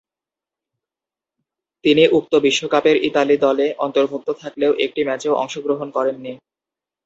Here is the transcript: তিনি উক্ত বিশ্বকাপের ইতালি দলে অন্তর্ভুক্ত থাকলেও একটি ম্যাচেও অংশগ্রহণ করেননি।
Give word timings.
তিনি 1.85 2.03
উক্ত 2.09 2.33
বিশ্বকাপের 2.45 2.97
ইতালি 3.09 3.35
দলে 3.37 3.67
অন্তর্ভুক্ত 3.85 4.29
থাকলেও 4.41 4.71
একটি 4.85 5.01
ম্যাচেও 5.07 5.33
অংশগ্রহণ 5.35 5.87
করেননি। 5.97 6.33